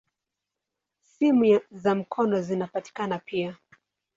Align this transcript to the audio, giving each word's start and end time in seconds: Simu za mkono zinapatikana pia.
Simu 1.03 1.61
za 1.71 1.95
mkono 1.95 2.41
zinapatikana 2.41 3.19
pia. 3.19 3.57